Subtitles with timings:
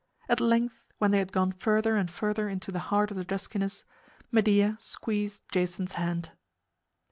[0.27, 3.83] At length, when they had gone further and further into the heart of the duskiness,
[4.31, 6.31] Medea squeezed Jason's hand.